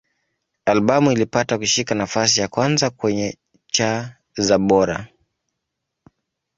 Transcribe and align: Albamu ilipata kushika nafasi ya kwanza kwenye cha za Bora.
Albamu 0.65 1.11
ilipata 1.11 1.57
kushika 1.57 1.95
nafasi 1.95 2.39
ya 2.41 2.47
kwanza 2.47 2.89
kwenye 2.89 3.37
cha 3.67 4.15
za 4.37 4.57
Bora. 4.59 5.07